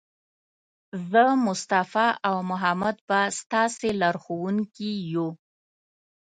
زه، 1.11 1.23
مصطفی 1.47 2.09
او 2.27 2.35
محمد 2.49 2.97
به 3.09 3.19
ستاسې 3.39 3.89
لارښوونکي 4.01 4.91
یو. 5.13 5.27